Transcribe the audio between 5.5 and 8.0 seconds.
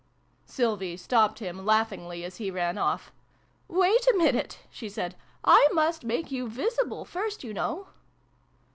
I must make you visible first, you know."